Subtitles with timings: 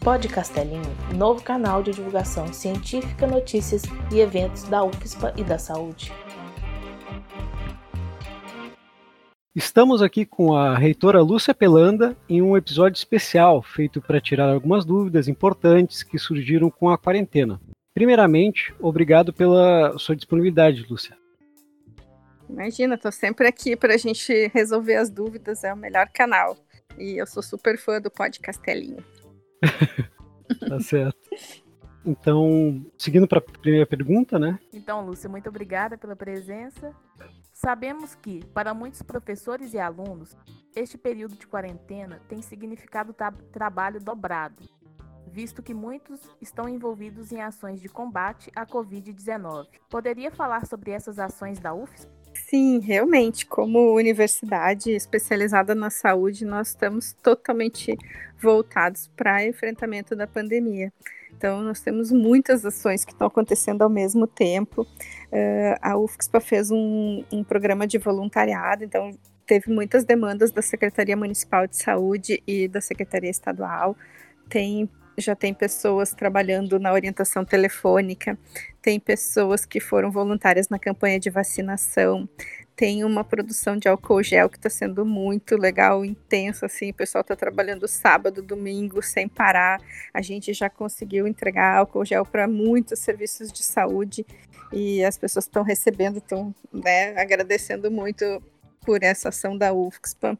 [0.00, 6.12] Pod Castelinho, novo canal de divulgação científica, notícias e eventos da UFSPA e da saúde.
[9.54, 14.84] Estamos aqui com a reitora Lúcia Pelanda em um episódio especial feito para tirar algumas
[14.84, 17.60] dúvidas importantes que surgiram com a quarentena.
[17.92, 21.14] Primeiramente, obrigado pela sua disponibilidade, Lúcia.
[22.48, 26.56] Imagina, estou sempre aqui para a gente resolver as dúvidas, é o melhor canal.
[26.98, 29.04] E eu sou super fã do Pod Castelinho.
[30.68, 31.18] tá certo.
[32.04, 34.58] Então, seguindo para a primeira pergunta, né?
[34.72, 36.94] Então, Lúcia, muito obrigada pela presença.
[37.52, 40.34] Sabemos que, para muitos professores e alunos,
[40.74, 44.62] este período de quarentena tem significado tra trabalho dobrado,
[45.30, 49.66] visto que muitos estão envolvidos em ações de combate à Covid-19.
[49.90, 52.19] Poderia falar sobre essas ações da UFSP?
[52.34, 57.96] Sim, realmente, como universidade especializada na saúde, nós estamos totalmente
[58.40, 60.92] voltados para enfrentamento da pandemia.
[61.36, 64.82] Então, nós temos muitas ações que estão acontecendo ao mesmo tempo.
[64.82, 69.10] Uh, a UFSPA fez um, um programa de voluntariado, então
[69.46, 73.96] teve muitas demandas da Secretaria Municipal de Saúde e da Secretaria Estadual.
[74.48, 74.88] Tem
[75.20, 78.38] já tem pessoas trabalhando na orientação telefônica,
[78.82, 82.28] tem pessoas que foram voluntárias na campanha de vacinação,
[82.74, 87.20] tem uma produção de álcool gel que está sendo muito legal, intensa, assim, o pessoal
[87.20, 89.78] está trabalhando sábado, domingo, sem parar,
[90.14, 94.24] a gente já conseguiu entregar álcool gel para muitos serviços de saúde
[94.72, 98.42] e as pessoas estão recebendo, estão né, agradecendo muito
[98.84, 100.38] por essa ação da UFSPA.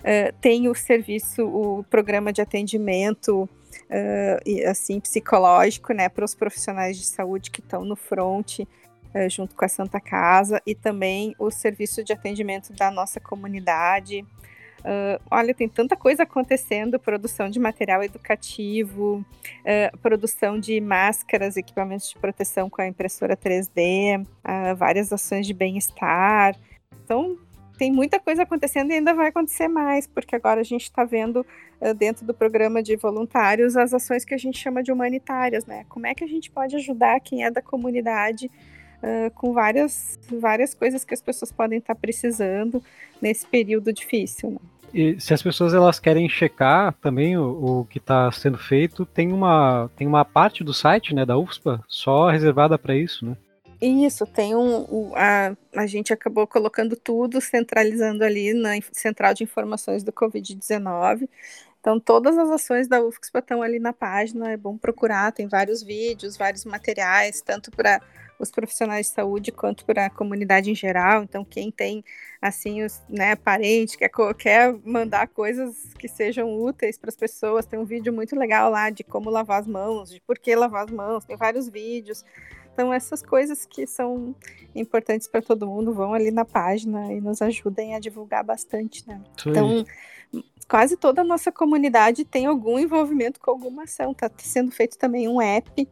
[0.00, 6.96] Uh, tem o serviço, o programa de atendimento uh, assim psicológico, né, para os profissionais
[6.96, 11.50] de saúde que estão no front uh, junto com a Santa Casa e também o
[11.50, 14.24] serviço de atendimento da nossa comunidade.
[15.30, 19.24] Olha, tem tanta coisa acontecendo: produção de material educativo,
[20.02, 26.56] produção de máscaras, equipamentos de proteção com a impressora 3D, uh, várias ações de bem-estar.
[27.04, 27.38] Então,
[27.82, 31.44] tem muita coisa acontecendo e ainda vai acontecer mais, porque agora a gente está vendo
[31.80, 35.84] uh, dentro do programa de voluntários as ações que a gente chama de humanitárias, né?
[35.88, 38.48] Como é que a gente pode ajudar quem é da comunidade
[39.02, 42.80] uh, com várias, várias coisas que as pessoas podem estar tá precisando
[43.20, 44.58] nesse período difícil, né?
[44.94, 49.32] E se as pessoas elas querem checar também o, o que está sendo feito, tem
[49.32, 53.36] uma, tem uma parte do site né, da UFSPA só reservada para isso, né?
[53.84, 54.86] Isso, tem um.
[54.88, 61.28] um a, a gente acabou colocando tudo, centralizando ali na central de informações do Covid-19.
[61.80, 65.82] Então, todas as ações da UFSPA estão ali na página, é bom procurar, tem vários
[65.82, 68.00] vídeos, vários materiais, tanto para
[68.38, 71.24] os profissionais de saúde quanto para a comunidade em geral.
[71.24, 72.04] Então, quem tem,
[72.40, 77.80] assim, os né, parente, quer, quer mandar coisas que sejam úteis para as pessoas, tem
[77.80, 80.90] um vídeo muito legal lá de como lavar as mãos, de por que lavar as
[80.92, 82.24] mãos, tem vários vídeos.
[82.72, 84.34] Então, essas coisas que são
[84.74, 89.20] importantes para todo mundo vão ali na página e nos ajudem a divulgar bastante, né?
[89.46, 89.84] Então,
[90.66, 94.12] quase toda a nossa comunidade tem algum envolvimento com alguma ação.
[94.12, 95.86] Está sendo feito também um app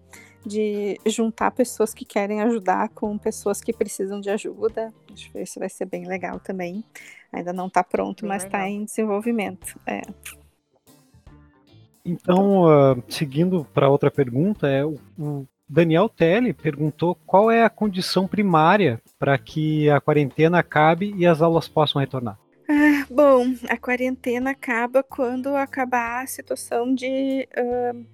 [0.45, 4.93] de juntar pessoas que querem ajudar com pessoas que precisam de ajuda.
[5.13, 6.83] Acho que isso vai ser bem legal também.
[7.31, 9.79] Ainda não está pronto, bem mas está em desenvolvimento.
[9.87, 10.01] É.
[12.05, 17.71] Então, uh, seguindo para outra pergunta, é o, o Daniel Telly perguntou qual é a
[17.71, 22.37] condição primária para que a quarentena acabe e as aulas possam retornar.
[22.69, 28.05] Ah, bom, a quarentena acaba quando acabar a situação de uh,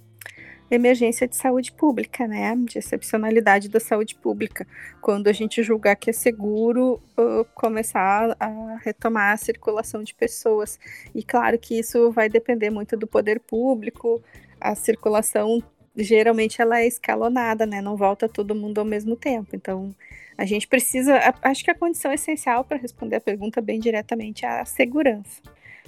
[0.70, 2.54] emergência de saúde pública, né?
[2.56, 4.66] De excepcionalidade da saúde pública.
[5.00, 10.78] Quando a gente julgar que é seguro uh, começar a retomar a circulação de pessoas.
[11.14, 14.22] E claro que isso vai depender muito do poder público,
[14.60, 15.62] a circulação
[15.96, 17.80] geralmente ela é escalonada, né?
[17.80, 19.54] Não volta todo mundo ao mesmo tempo.
[19.54, 19.94] Então,
[20.36, 21.18] a gente precisa.
[21.42, 25.40] Acho que a condição essencial para responder a pergunta bem diretamente é a segurança.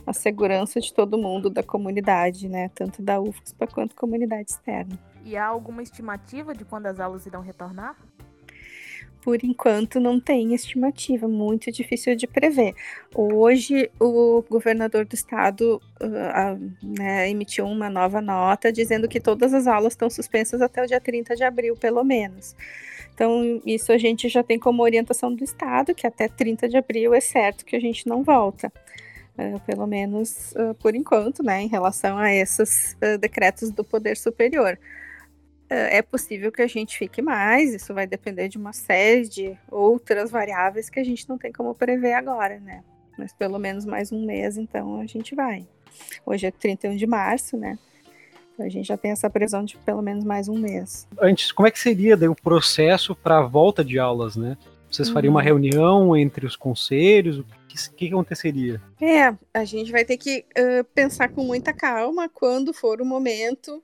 [0.07, 2.71] A segurança de todo mundo da comunidade, né?
[2.75, 4.99] Tanto da UFSPA quanto comunidade externa.
[5.25, 7.95] E há alguma estimativa de quando as aulas irão retornar?
[9.29, 12.75] Por enquanto não tem estimativa, muito difícil de prever.
[13.15, 19.53] Hoje o governador do estado uh, uh, né, emitiu uma nova nota dizendo que todas
[19.53, 22.57] as aulas estão suspensas até o dia 30 de abril, pelo menos.
[23.13, 27.13] Então, isso a gente já tem como orientação do estado, que até 30 de abril
[27.13, 28.73] é certo que a gente não volta.
[29.39, 34.79] Uh, pelo menos por enquanto, né, em relação a esses decretos do Poder Superior.
[35.69, 39.59] É, é possível que a gente fique mais, isso vai depender de uma série de
[39.71, 42.83] outras variáveis que a gente não tem como prever agora, né?
[43.19, 45.67] Mas pelo menos mais um mês, então a gente vai.
[46.25, 47.79] Hoje é 31 de março, né?
[48.59, 51.07] A gente já tem essa previsão de pelo menos mais um mês.
[51.21, 54.57] Antes, como é que seria daí, o processo para a volta de aulas, né?
[54.91, 55.45] Vocês fariam uma uhum.
[55.45, 57.39] reunião entre os conselhos?
[57.39, 58.81] O que, que aconteceria?
[59.01, 63.83] É, a gente vai ter que uh, pensar com muita calma quando for o momento,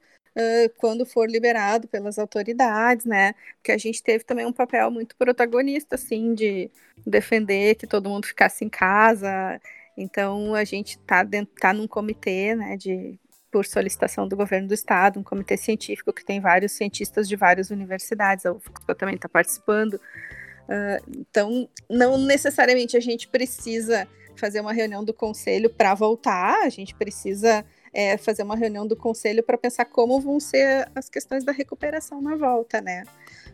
[0.78, 3.34] quando for liberado pelas autoridades, né?
[3.56, 6.70] Porque a gente teve também um papel muito protagonista, assim, de
[7.06, 9.60] defender que todo mundo ficasse em casa.
[9.96, 11.25] Então, a gente está
[11.60, 13.19] tá num comitê, né, de
[13.50, 17.70] por solicitação do governo do estado, um comitê científico que tem vários cientistas de várias
[17.70, 19.94] universidades, a UFSC também está participando.
[19.94, 26.69] Uh, então, não necessariamente a gente precisa fazer uma reunião do conselho para voltar, a
[26.69, 27.64] gente precisa
[27.94, 32.20] é, fazer uma reunião do conselho para pensar como vão ser as questões da recuperação
[32.20, 33.05] na volta, né?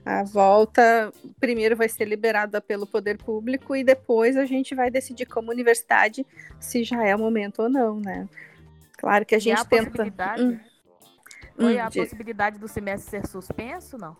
[0.04, 5.26] A volta primeiro vai ser liberada pelo poder público e depois a gente vai decidir
[5.26, 6.26] como universidade
[6.58, 8.26] se já é o momento ou não, né?
[8.96, 9.90] Claro que a gente e a tenta.
[9.90, 10.42] Possibilidade...
[10.42, 10.58] Hum.
[11.54, 11.98] Foi hum, a de...
[11.98, 14.16] possibilidade do semestre ser suspenso, não?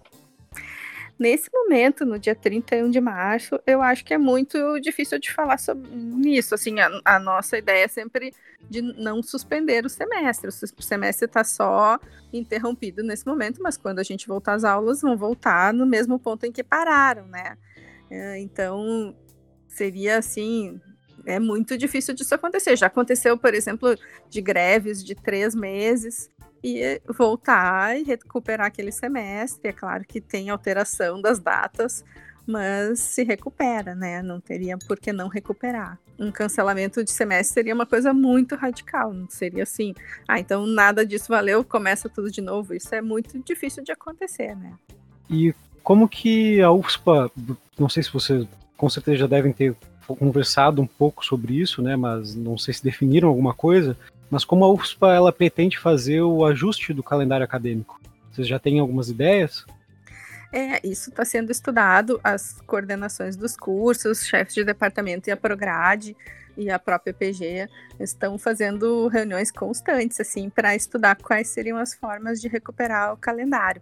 [1.21, 5.59] Nesse momento, no dia 31 de março, eu acho que é muito difícil de falar
[5.59, 5.87] sobre
[6.31, 6.55] isso.
[6.55, 8.33] Assim, a, a nossa ideia é sempre
[8.71, 10.49] de não suspender o semestre.
[10.49, 12.01] O semestre está só
[12.33, 16.47] interrompido nesse momento, mas quando a gente voltar às aulas, vão voltar no mesmo ponto
[16.47, 17.59] em que pararam, né?
[18.11, 19.15] É, então,
[19.69, 20.81] seria assim,
[21.27, 22.79] é muito difícil disso acontecer.
[22.79, 23.95] Já aconteceu, por exemplo,
[24.31, 26.31] de greves de três meses
[26.63, 29.69] e voltar e recuperar aquele semestre.
[29.69, 32.05] É claro que tem alteração das datas,
[32.47, 34.23] mas se recupera, né?
[34.23, 35.99] Não teria por que não recuperar.
[36.19, 39.95] Um cancelamento de semestre seria uma coisa muito radical, não seria assim,
[40.29, 42.75] ah, então nada disso valeu, começa tudo de novo.
[42.75, 44.75] Isso é muito difícil de acontecer, né?
[45.31, 47.31] E como que a UFSPA,
[47.79, 48.47] não sei se vocês
[48.77, 49.75] com certeza já devem ter
[50.07, 51.97] conversado um pouco sobre isso, né?
[51.97, 53.97] Mas não sei se definiram alguma coisa.
[54.31, 58.01] Mas como a UFSPA ela pretende fazer o ajuste do calendário acadêmico?
[58.31, 59.67] Vocês já têm algumas ideias?
[60.53, 66.17] É, isso está sendo estudado, as coordenações dos cursos, chefes de departamento e a Prograde
[66.57, 67.69] e a própria PG
[67.99, 73.81] estão fazendo reuniões constantes assim para estudar quais seriam as formas de recuperar o calendário.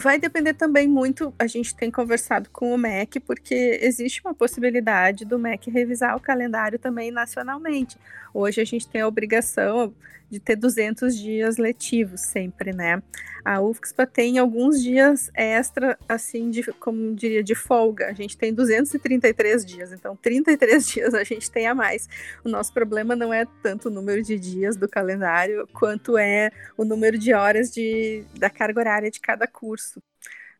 [0.00, 5.24] Vai depender também muito, a gente tem conversado com o MEC, porque existe uma possibilidade
[5.24, 7.98] do MEC revisar o calendário também nacionalmente.
[8.32, 9.92] Hoje a gente tem a obrigação
[10.30, 13.02] de ter 200 dias letivos sempre, né?
[13.44, 18.08] A UFSPA tem alguns dias extra, assim, de, como diria, de folga.
[18.08, 22.08] A gente tem 233 dias, então 33 dias a gente tem a mais.
[22.44, 26.84] O nosso problema não é tanto o número de dias do calendário, quanto é o
[26.84, 29.87] número de horas de, da carga horária de cada curso.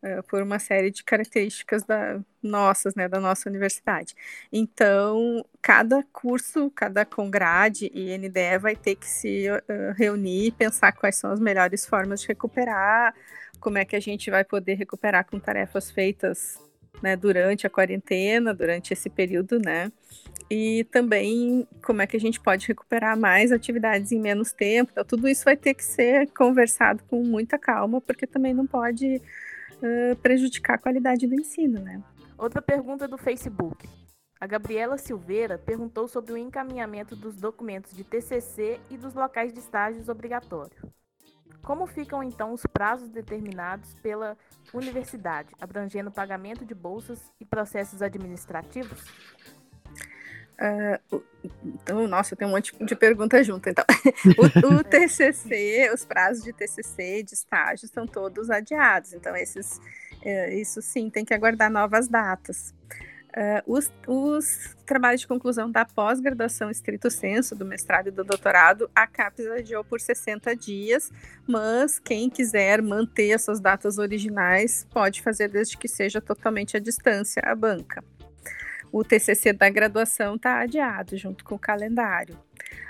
[0.01, 4.15] Uh, por uma série de características da, nossas, né, da nossa universidade.
[4.53, 10.93] Então, cada curso, cada congrade e NDE vai ter que se uh, reunir e pensar
[10.93, 13.13] quais são as melhores formas de recuperar,
[13.59, 16.61] como é que a gente vai poder recuperar com tarefas feitas
[17.03, 19.91] né, durante a quarentena, durante esse período, né?
[20.51, 24.91] E também como é que a gente pode recuperar mais atividades em menos tempo.
[24.93, 29.21] Então, tudo isso vai ter que ser conversado com muita calma, porque também não pode
[29.83, 32.03] uh, prejudicar a qualidade do ensino, né?
[32.37, 33.89] Outra pergunta do Facebook.
[34.41, 39.59] A Gabriela Silveira perguntou sobre o encaminhamento dos documentos de TCC e dos locais de
[39.59, 40.81] estágios obrigatórios.
[41.63, 44.39] Como ficam então os prazos determinados pela
[44.73, 49.05] universidade, abrangendo pagamento de bolsas e processos administrativos?
[50.59, 51.23] Uh,
[51.65, 53.69] então, nossa, tem um monte de perguntas junto.
[53.69, 53.85] Então,
[54.37, 59.13] o, o, TCC, os prazos de TCC, de estágio, são todos adiados.
[59.13, 62.75] Então, esses, uh, isso sim, tem que aguardar novas datas.
[63.29, 68.91] Uh, os, os, trabalhos de conclusão da pós-graduação estrito senso, do mestrado e do doutorado,
[68.93, 71.13] a CAPES adiou por 60 dias,
[71.47, 77.41] mas quem quiser manter essas datas originais pode fazer desde que seja totalmente à distância
[77.45, 78.03] a banca
[78.93, 82.39] o TCC da graduação está adiado junto com o calendário.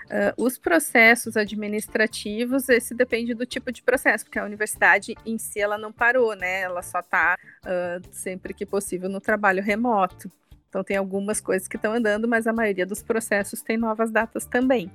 [0.08, 5.60] Uh, os processos administrativos, esse depende do tipo de processo, porque a universidade em si
[5.60, 6.62] ela não parou, né?
[6.62, 10.30] Ela só está uh, sempre que possível no trabalho remoto.
[10.68, 14.46] Então tem algumas coisas que estão andando, mas a maioria dos processos tem novas datas
[14.46, 14.90] também.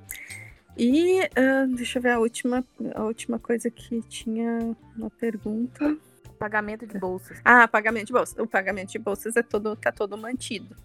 [0.76, 5.96] E uh, deixa eu ver a última, a última coisa que tinha uma pergunta.
[6.44, 7.40] Pagamento de bolsas.
[7.42, 8.38] Ah, pagamento de bolsas.
[8.38, 10.76] O pagamento de bolsas é todo, tá todo mantido.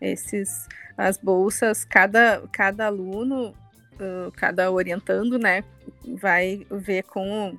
[0.00, 5.64] Esses, as bolsas, cada, cada aluno, uh, cada orientando, né,
[6.16, 7.58] vai ver com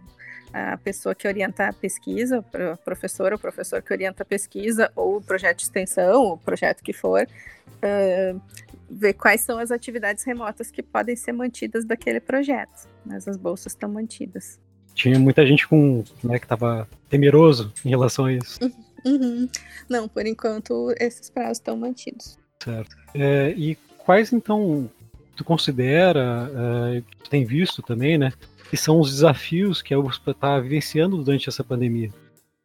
[0.54, 5.18] a pessoa que orienta a pesquisa, o professor ou professor que orienta a pesquisa, ou
[5.18, 8.42] o projeto de extensão, o projeto que for, uh,
[8.90, 12.88] ver quais são as atividades remotas que podem ser mantidas daquele projeto.
[13.06, 14.58] Mas as bolsas estão mantidas.
[14.94, 18.60] Tinha muita gente com, né, que estava temeroso em relação a isso.
[19.06, 19.50] Uhum.
[19.90, 22.38] Não, por enquanto esses prazos estão mantidos.
[22.64, 22.96] Certo.
[23.16, 24.90] É, e quais então
[25.36, 26.52] tu considera,
[26.96, 28.32] é, tu tem visto também, né,
[28.70, 32.12] que são os desafios que a USP está vivenciando durante essa pandemia?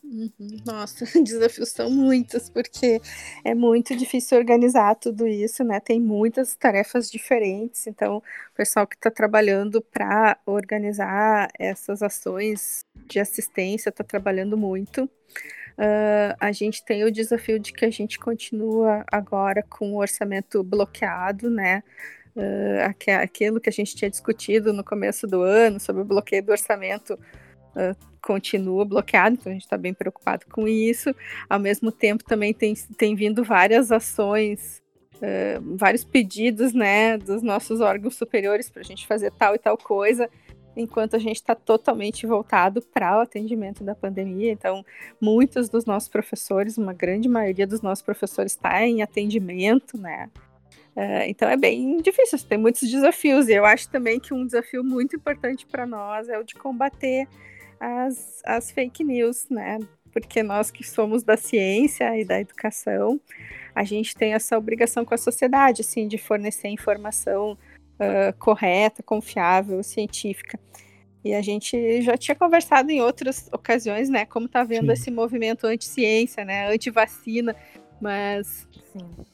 [0.08, 0.62] Uhum.
[0.64, 3.00] Nossa, desafios são muitos, porque
[3.44, 5.80] é muito difícil organizar tudo isso, né?
[5.80, 8.22] Tem muitas tarefas diferentes, então o
[8.54, 15.10] pessoal que está trabalhando para organizar essas ações de assistência está trabalhando muito.
[15.76, 20.62] Uh, a gente tem o desafio de que a gente continua agora com o orçamento
[20.62, 21.82] bloqueado, né?
[22.36, 26.52] Uh, aquilo que a gente tinha discutido no começo do ano sobre o bloqueio do
[26.52, 27.18] orçamento
[27.76, 31.14] uh, continua bloqueado, então a gente está bem preocupado com isso.
[31.48, 34.82] Ao mesmo tempo, também tem, tem vindo várias ações,
[35.16, 39.78] uh, vários pedidos né, dos nossos órgãos superiores para a gente fazer tal e tal
[39.78, 40.28] coisa,
[40.76, 44.50] enquanto a gente está totalmente voltado para o atendimento da pandemia.
[44.50, 44.84] Então,
[45.20, 50.28] muitos dos nossos professores, uma grande maioria dos nossos professores está em atendimento, né?
[50.96, 53.48] Uh, então é bem difícil, tem muitos desafios.
[53.48, 57.28] E eu acho também que um desafio muito importante para nós é o de combater
[57.80, 59.78] as, as fake news, né?
[60.12, 63.20] Porque nós que somos da ciência e da educação,
[63.74, 69.82] a gente tem essa obrigação com a sociedade, assim, de fornecer informação uh, correta, confiável,
[69.82, 70.58] científica.
[71.24, 74.24] E a gente já tinha conversado em outras ocasiões, né?
[74.24, 74.92] Como tá vendo Sim.
[74.92, 76.72] esse movimento anti-ciência, né?
[76.72, 77.54] Anti-vacina,
[78.00, 78.66] mas.
[78.92, 79.26] Sim.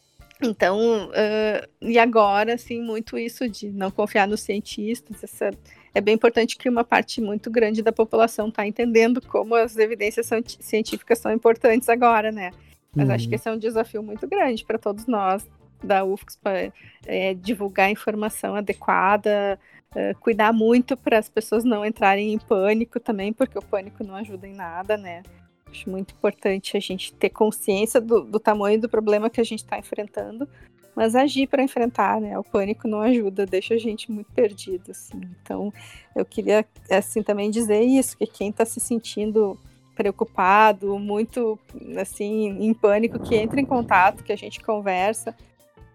[0.43, 5.51] Então, uh, e agora, assim, muito isso de não confiar nos cientistas, essa
[5.95, 10.29] é bem importante que uma parte muito grande da população está entendendo como as evidências
[10.61, 12.51] científicas são importantes agora, né?
[12.95, 13.15] Mas uhum.
[13.15, 15.47] acho que esse é um desafio muito grande para todos nós
[15.83, 16.73] da UFSC para
[17.07, 19.59] é, divulgar informação adequada,
[19.95, 24.15] é, cuidar muito para as pessoas não entrarem em pânico também, porque o pânico não
[24.15, 25.23] ajuda em nada, né?
[25.67, 29.61] Acho muito importante a gente ter consciência do, do tamanho do problema que a gente
[29.61, 30.49] está enfrentando,
[30.95, 32.39] mas agir para enfrentar, né?
[32.39, 35.21] O pânico não ajuda, deixa a gente muito perdido, assim.
[35.43, 35.73] Então,
[36.15, 39.59] eu queria, assim, também dizer isso, que quem está se sentindo
[39.95, 41.59] preocupado, muito,
[41.99, 45.35] assim, em pânico, que entre em contato, que a gente conversa.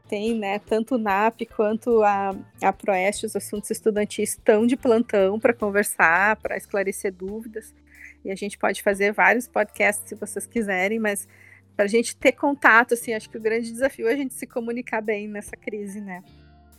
[0.07, 5.37] Tem, né, tanto o NAP quanto a, a Proeste, os assuntos estudantis estão de plantão
[5.37, 7.73] para conversar, para esclarecer dúvidas.
[8.23, 11.27] E a gente pode fazer vários podcasts se vocês quiserem, mas
[11.77, 14.47] para a gente ter contato, assim, acho que o grande desafio é a gente se
[14.47, 16.23] comunicar bem nessa crise, né?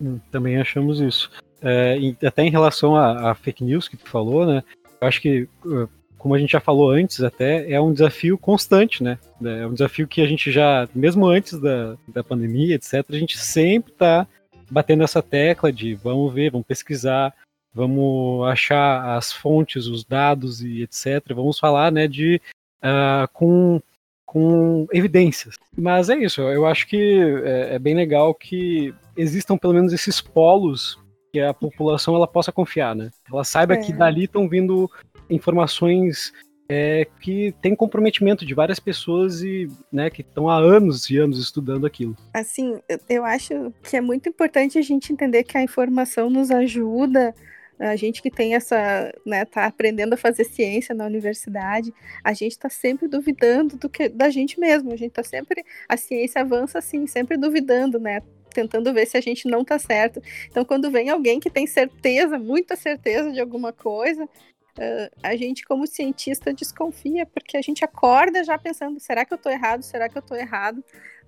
[0.00, 1.30] Hum, também achamos isso.
[1.62, 4.64] É, até em relação à fake news que tu falou, né?
[5.00, 5.88] Eu acho que, uh,
[6.18, 9.18] como a gente já falou antes, até é um desafio constante, né?
[9.40, 13.38] É um desafio que a gente já, mesmo antes da, da pandemia, etc., a gente
[13.38, 14.26] sempre está
[14.68, 17.32] batendo essa tecla de vamos ver, vamos pesquisar,
[17.72, 21.22] vamos achar as fontes, os dados e etc.
[21.34, 22.40] Vamos falar, né, de
[22.82, 23.80] uh, com
[24.28, 25.54] com evidências.
[25.74, 30.20] Mas é isso, eu acho que é, é, bem legal que existam pelo menos esses
[30.20, 30.98] polos
[31.32, 33.10] que a população ela possa confiar, né?
[33.32, 33.78] Ela saiba é.
[33.78, 34.90] que dali estão vindo
[35.30, 36.30] informações
[36.68, 41.38] é, que tem comprometimento de várias pessoas e né, que estão há anos e anos
[41.38, 42.14] estudando aquilo.
[42.34, 47.34] Assim, eu acho que é muito importante a gente entender que a informação nos ajuda
[47.78, 51.94] a gente que tem essa, né, tá aprendendo a fazer ciência na universidade,
[52.24, 55.96] a gente está sempre duvidando do que da gente mesmo, a gente está sempre, a
[55.96, 58.20] ciência avança assim, sempre duvidando, né,
[58.52, 60.20] tentando ver se a gente não está certo.
[60.50, 65.64] Então, quando vem alguém que tem certeza, muita certeza de alguma coisa, uh, a gente,
[65.64, 69.82] como cientista, desconfia, porque a gente acorda já pensando: será que eu estou errado?
[69.82, 70.82] Será que eu estou errado?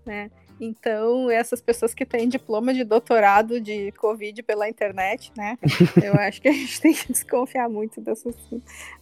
[0.04, 0.30] Né?
[0.60, 5.56] Então, essas pessoas que têm diploma de doutorado de Covid pela internet, né?
[6.02, 8.34] eu acho que a gente tem que desconfiar muito dessas,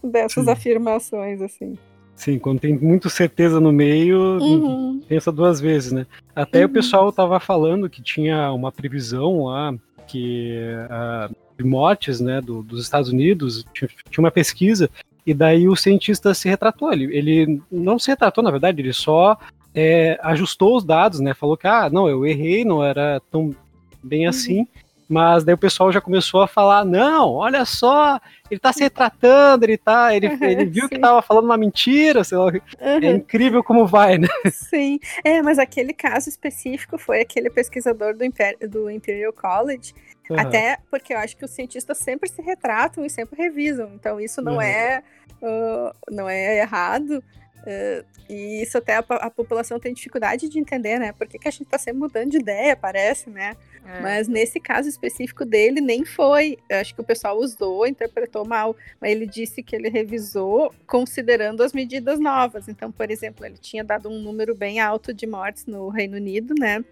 [0.01, 1.77] dessas afirmações, assim.
[2.15, 5.01] Sim, quando tem muita certeza no meio, uhum.
[5.07, 6.05] pensa duas vezes, né?
[6.35, 6.65] Até uhum.
[6.65, 9.73] o pessoal estava falando que tinha uma previsão lá
[10.07, 14.89] que uh, de mortes, né, do, dos Estados Unidos, tinha, tinha, uma pesquisa
[15.25, 16.91] e daí o cientista se retratou.
[16.91, 19.37] Ele, ele não se retratou, na verdade, ele só
[19.79, 21.33] é, ajustou os dados, né?
[21.33, 23.55] Falou que, ah, não, eu errei, não era tão
[24.03, 24.29] bem uhum.
[24.29, 24.67] assim.
[25.09, 28.19] Mas daí o pessoal já começou a falar: não, olha só,
[28.49, 30.15] ele tá se retratando, ele tá.
[30.15, 30.89] Ele, ele viu Sim.
[30.89, 32.45] que tava falando uma mentira, sei lá.
[32.45, 32.59] Uhum.
[32.79, 34.27] É incrível como vai, né?
[34.53, 39.95] Sim, é, mas aquele caso específico foi aquele pesquisador do, Imper do Imperial College.
[40.29, 40.39] Uhum.
[40.39, 43.89] Até porque eu acho que os cientistas sempre se retratam e sempre revisam.
[43.95, 44.61] Então isso não uhum.
[44.61, 45.01] é
[45.41, 47.23] uh, não é errado.
[47.59, 51.11] Uh, e isso até a, a, população tem dificuldade de entender, né?
[51.11, 53.55] Por que, que a gente está sempre mudando de ideia, parece, né?
[53.85, 53.99] É.
[54.01, 56.57] Mas nesse caso específico dele, nem foi.
[56.69, 58.75] Eu acho que o pessoal usou, interpretou mal.
[59.01, 62.67] Mas ele disse que ele revisou considerando as medidas novas.
[62.67, 66.53] Então, por exemplo, ele tinha dado um número bem alto de mortes no Reino Unido,
[66.57, 66.83] né?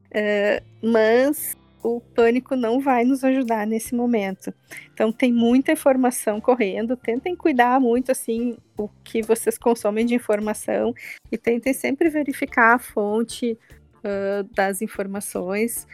[0.07, 4.53] uh, mas o pânico não vai nos ajudar nesse momento.
[4.93, 10.93] Então tem muita informação correndo, tentem cuidar muito assim o que vocês consomem de informação
[11.31, 13.57] e tentem sempre verificar a fonte
[14.00, 15.88] uh, das informações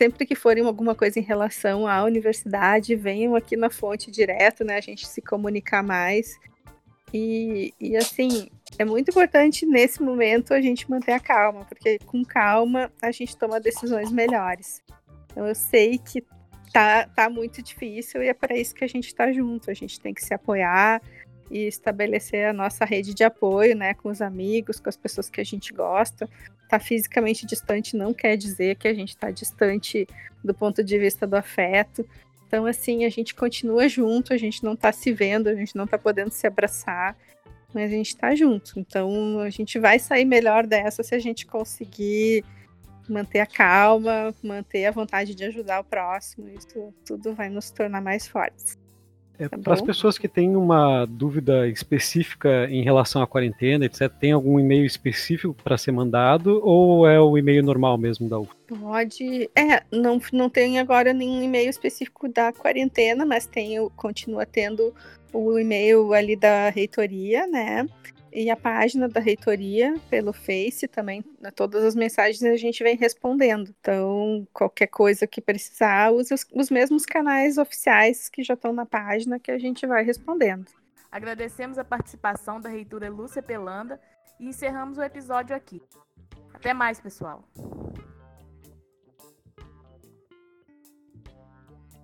[0.00, 4.78] sempre que forem alguma coisa em relação à universidade, venham aqui na fonte direto, né?
[4.78, 6.38] A gente se comunicar mais.
[7.12, 8.48] E, e assim,
[8.78, 13.36] é muito importante nesse momento a gente manter a calma, porque com calma a gente
[13.36, 14.82] toma decisões melhores.
[15.30, 16.24] Então eu sei que
[16.72, 19.70] tá, tá muito difícil e é para isso que a gente está junto.
[19.70, 21.02] A gente tem que se apoiar
[21.50, 25.40] e estabelecer a nossa rede de apoio, né, com os amigos, com as pessoas que
[25.40, 26.28] a gente gosta,
[26.68, 30.06] tá fisicamente distante não quer dizer que a gente está distante
[30.42, 32.06] do ponto de vista do afeto.
[32.46, 35.84] Então, assim, a gente continua junto, a gente não está se vendo, a gente não
[35.84, 37.16] está podendo se abraçar,
[37.74, 38.78] mas a gente está junto.
[38.78, 42.44] Então, a gente vai sair melhor dessa se a gente conseguir
[43.08, 46.48] manter a calma, manter a vontade de ajudar o próximo.
[46.48, 48.79] Isso tudo vai nos tornar mais fortes.
[49.40, 54.12] É, tá para as pessoas que têm uma dúvida específica em relação à quarentena, etc.,
[54.20, 58.50] tem algum e-mail específico para ser mandado ou é o e-mail normal mesmo da UF?
[58.68, 59.50] Pode.
[59.56, 64.94] É, não, não tem agora nenhum e-mail específico da quarentena, mas tem, continua tendo
[65.32, 67.86] o e-mail ali da reitoria, né?
[68.32, 72.96] E a página da reitoria pelo Face também, né, todas as mensagens a gente vem
[72.96, 73.74] respondendo.
[73.80, 78.86] Então, qualquer coisa que precisar, use os, os mesmos canais oficiais que já estão na
[78.86, 80.66] página que a gente vai respondendo.
[81.10, 84.00] Agradecemos a participação da reitora Lúcia Pelanda
[84.38, 85.82] e encerramos o episódio aqui.
[86.54, 87.44] Até mais, pessoal.